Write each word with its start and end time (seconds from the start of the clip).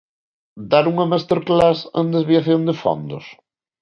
¿Dar 0.71 0.85
unha 0.93 1.09
masterclass 1.13 1.79
en 1.99 2.05
desviación 2.15 2.61
de 2.67 2.73
fondos? 2.83 3.25